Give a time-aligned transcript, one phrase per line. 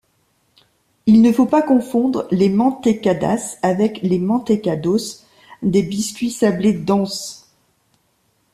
[1.05, 5.21] Il ne faut pas confondre les mantecadas avec les mantecados,
[5.61, 7.53] des biscuits sablés denses.